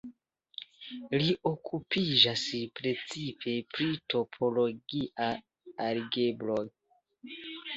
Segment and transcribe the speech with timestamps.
[1.23, 2.45] Li okupiĝas
[2.79, 5.29] precipe pri topologia
[5.91, 6.59] algebro.